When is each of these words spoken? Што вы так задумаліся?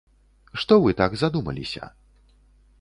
Што 0.61 0.73
вы 0.85 0.95
так 1.03 1.11
задумаліся? 1.25 1.93